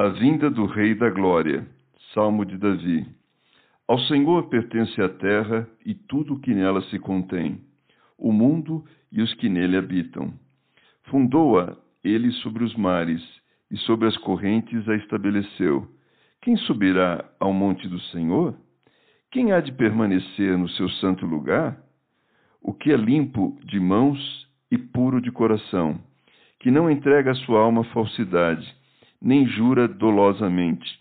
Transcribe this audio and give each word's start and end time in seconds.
A 0.00 0.08
vinda 0.08 0.48
do 0.48 0.64
Rei 0.64 0.94
da 0.94 1.10
Glória 1.10 1.68
Salmo 2.14 2.46
de 2.46 2.56
Davi 2.56 3.06
Ao 3.86 3.98
Senhor 3.98 4.48
pertence 4.48 4.98
a 5.02 5.10
terra 5.10 5.68
e 5.84 5.92
tudo 5.92 6.32
o 6.32 6.40
que 6.40 6.54
nela 6.54 6.80
se 6.84 6.98
contém, 6.98 7.60
o 8.16 8.32
mundo 8.32 8.82
e 9.12 9.20
os 9.20 9.34
que 9.34 9.46
nele 9.46 9.76
habitam. 9.76 10.32
Fundou-a 11.10 11.76
ele 12.02 12.32
sobre 12.32 12.64
os 12.64 12.74
mares 12.76 13.22
e 13.70 13.76
sobre 13.76 14.08
as 14.08 14.16
correntes 14.16 14.88
a 14.88 14.96
estabeleceu. 14.96 15.86
Quem 16.40 16.56
subirá 16.56 17.22
ao 17.38 17.52
monte 17.52 17.86
do 17.86 18.00
Senhor? 18.04 18.54
Quem 19.30 19.52
há 19.52 19.60
de 19.60 19.70
permanecer 19.70 20.56
no 20.56 20.70
seu 20.70 20.88
santo 20.88 21.26
lugar? 21.26 21.78
O 22.62 22.72
que 22.72 22.90
é 22.90 22.96
limpo 22.96 23.54
de 23.66 23.78
mãos 23.78 24.48
e 24.70 24.78
puro 24.78 25.20
de 25.20 25.30
coração 25.30 26.00
que 26.60 26.70
não 26.70 26.90
entrega 26.90 27.30
a 27.30 27.34
sua 27.34 27.60
alma 27.60 27.80
à 27.80 27.84
falsidade, 27.84 28.79
nem 29.20 29.46
jura 29.46 29.86
dolosamente. 29.86 30.98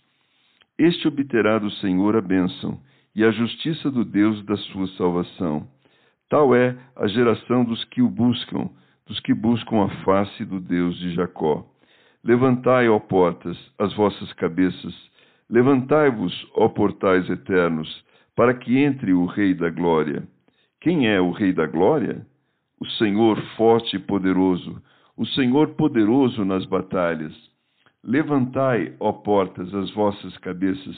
Este 0.78 1.08
obterá 1.08 1.60
do 1.60 1.72
Senhor 1.72 2.16
a 2.16 2.22
bênção 2.22 2.80
e 3.16 3.24
a 3.24 3.32
justiça 3.32 3.90
do 3.90 4.04
Deus 4.06 4.44
da 4.46 4.56
sua 4.58 4.88
salvação. 4.90 5.68
Tal 6.30 6.56
é 6.56 6.78
a 6.96 7.08
geração 7.08 7.64
dos 7.64 7.84
que 7.86 8.02
o 8.02 8.10
buscam, 8.10 8.70
dos 9.08 9.20
que 9.20 9.34
buscam 9.34 9.84
a 9.84 9.90
face 10.04 10.46
do 10.46 10.60
Deus 10.60 10.98
de 10.98 11.14
Jacó. 11.16 11.66
Levantai, 12.24 12.88
ó 12.88 13.00
portas, 13.00 13.58
as 13.80 13.94
vossas 13.96 14.32
cabeças, 14.34 14.94
levantai-vos, 15.50 16.48
ó 16.56 16.68
portais 16.68 17.30
eternos, 17.30 18.06
para 18.36 18.54
que 18.54 18.78
entre 18.78 19.14
o 19.14 19.26
Rei 19.26 19.54
da 19.54 19.70
Glória. 19.70 20.28
Quem 20.80 21.08
é 21.08 21.20
o 21.20 21.32
Rei 21.32 21.52
da 21.52 21.66
Glória? 21.66 22.26
O 22.80 22.86
Senhor 22.86 23.42
forte 23.58 23.96
e 23.96 24.00
poderoso, 24.00 24.82
o 25.18 25.26
Senhor 25.26 25.70
poderoso 25.76 26.46
nas 26.46 26.66
batalhas. 26.66 27.34
Levantai, 28.04 28.96
ó 29.00 29.12
portas, 29.12 29.74
as 29.74 29.92
vossas 29.92 30.38
cabeças, 30.38 30.98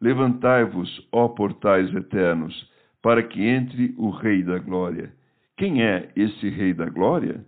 levantai-vos, 0.00 1.06
ó 1.10 1.28
portais 1.28 1.92
eternos, 1.94 2.70
para 3.02 3.22
que 3.22 3.42
entre 3.42 3.94
o 3.96 4.10
Rei 4.10 4.42
da 4.42 4.58
Glória. 4.58 5.12
Quem 5.56 5.82
é 5.82 6.10
esse 6.14 6.48
Rei 6.48 6.72
da 6.72 6.86
Glória? 6.86 7.44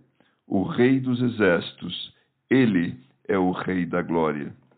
O 0.47 0.63
Rei 0.63 0.99
dos 0.99 1.21
Exércitos. 1.21 2.13
Ele 2.49 2.97
é 3.27 3.37
o 3.37 3.51
Rei 3.51 3.85
da 3.85 4.01
Glória. 4.01 4.53